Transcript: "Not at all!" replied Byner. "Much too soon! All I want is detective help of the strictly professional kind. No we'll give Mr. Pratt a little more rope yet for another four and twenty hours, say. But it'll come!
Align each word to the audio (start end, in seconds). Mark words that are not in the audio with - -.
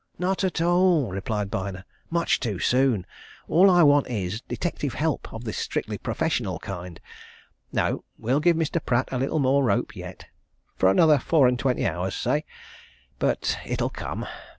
"Not 0.17 0.43
at 0.43 0.59
all!" 0.59 1.11
replied 1.11 1.51
Byner. 1.51 1.85
"Much 2.09 2.39
too 2.39 2.57
soon! 2.57 3.05
All 3.47 3.69
I 3.69 3.83
want 3.83 4.07
is 4.09 4.41
detective 4.41 4.95
help 4.95 5.31
of 5.31 5.43
the 5.43 5.53
strictly 5.53 5.99
professional 5.99 6.57
kind. 6.57 6.99
No 7.71 8.03
we'll 8.17 8.39
give 8.39 8.57
Mr. 8.57 8.83
Pratt 8.83 9.09
a 9.11 9.19
little 9.19 9.37
more 9.37 9.63
rope 9.63 9.95
yet 9.95 10.25
for 10.75 10.89
another 10.89 11.19
four 11.19 11.47
and 11.47 11.59
twenty 11.59 11.85
hours, 11.85 12.15
say. 12.15 12.45
But 13.19 13.59
it'll 13.63 13.91
come! 13.91 14.25